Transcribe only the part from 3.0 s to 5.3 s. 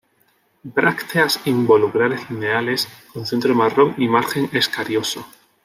con centro marrón y margen escarioso.